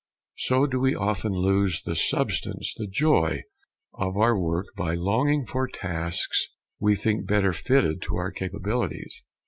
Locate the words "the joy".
2.75-3.43